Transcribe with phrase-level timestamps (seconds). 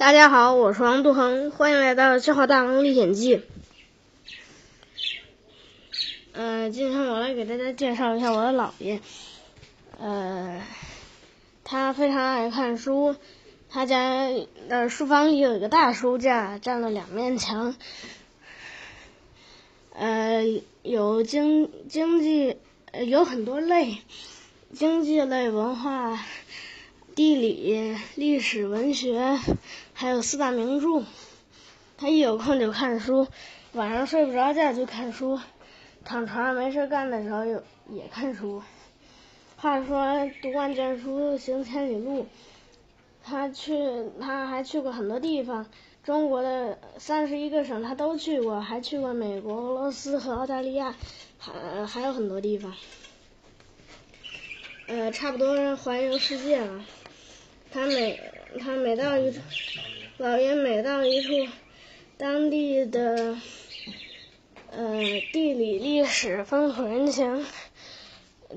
[0.00, 3.36] 大家好，我是王杜恒，欢迎来到《笑话大王历险记》。
[6.32, 9.02] 嗯，今天我来给大家介绍一下我的姥爷。
[9.98, 10.62] 呃，
[11.64, 13.14] 他非常爱看书，
[13.68, 14.30] 他家
[14.70, 17.74] 的书房里有一个大书架，占了两面墙。
[19.92, 20.42] 呃，
[20.82, 22.56] 有经经济，
[23.06, 23.98] 有很多类，
[24.72, 26.18] 经济类、文化、
[27.14, 29.38] 地理、历史、文学，
[29.92, 31.04] 还有四大名著。
[31.98, 33.26] 他一有空就看书，
[33.72, 35.38] 晚上睡不着觉就看书，
[36.04, 38.62] 躺床上没事干的时候有也看书。
[39.56, 42.26] 话说读万卷书，行千里路。
[43.22, 43.76] 他去，
[44.18, 45.66] 他还去过很多地方。
[46.02, 50.94] 中国的三十一个省他都去过，还去过美国、俄罗斯和澳大利亚，
[51.38, 52.72] 还还有很多地方。
[54.90, 56.84] 呃，差不多环游世界了。
[57.70, 58.18] 他每
[58.58, 59.38] 他每到一处，
[60.18, 61.46] 老爷每到一处，
[62.18, 63.38] 当地的
[64.72, 67.46] 呃地理、历史、风土人情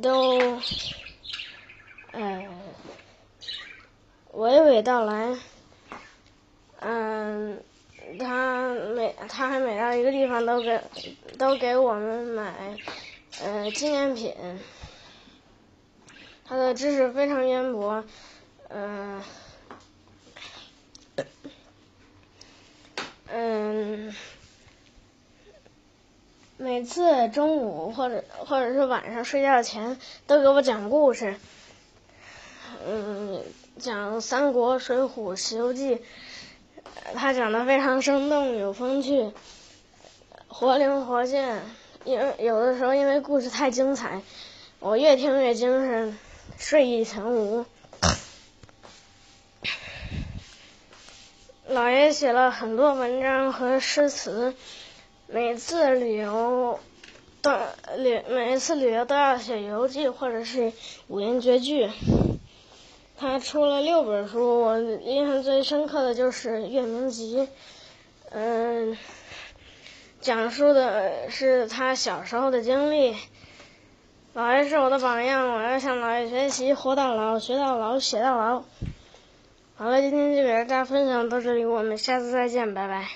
[0.01, 0.39] 都
[2.11, 2.43] 呃
[4.33, 5.37] 娓娓道来。
[6.79, 7.61] 嗯，
[8.17, 10.81] 他每他还每到一个地方都给
[11.37, 12.75] 都给我们买
[13.43, 14.33] 呃纪念品。
[16.53, 18.03] 他的知识非常渊博，
[18.69, 19.19] 嗯
[23.31, 24.15] 嗯，
[26.57, 31.35] 每次中午或者或者是晚上睡觉前都给我讲故事，
[32.87, 33.43] 嗯，
[33.79, 36.03] 讲三国、水浒、西游记。
[37.15, 39.31] 他讲的非常生动有风趣，
[40.47, 41.63] 活灵活现。
[42.05, 44.21] 因为有的时候因为故事太精彩，
[44.79, 46.15] 我越听越精神，
[46.57, 47.65] 睡意全无。
[51.67, 54.53] 老爷写了很多文章和诗词，
[55.27, 56.79] 每次旅游
[57.41, 57.51] 都
[57.97, 60.73] 旅每次旅游都要写游记或者是
[61.07, 61.89] 五言绝句。
[63.17, 67.39] 他出了六本书，我印象最深刻的就是《月明集》，
[68.31, 68.97] 嗯，
[70.19, 73.15] 讲述的是他小时候的经历。
[74.33, 78.63] 老爷是我的榜样，我要向老爷学习，活到老，学到老，写到老。
[79.75, 83.07] 好了，今天就给大家分享到这里，我们下次再见，拜拜。